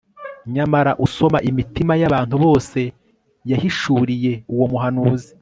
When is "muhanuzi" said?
4.71-5.31